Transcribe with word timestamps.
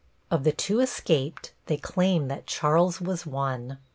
Of 0.31 0.43
the 0.43 0.51
two 0.51 0.79
escaped 0.79 1.53
they 1.67 1.77
claim 1.77 2.27
that 2.27 2.47
Charles 2.47 2.99
was 2.99 3.27
one. 3.27 3.77